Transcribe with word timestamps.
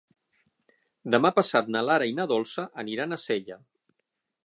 Demà 1.15 1.31
passat 1.39 1.71
na 1.75 1.85
Lara 1.91 2.09
i 2.13 2.17
na 2.21 2.27
Dolça 2.35 2.69
aniran 2.85 3.11
a 3.19 3.25
Sella. 3.29 3.63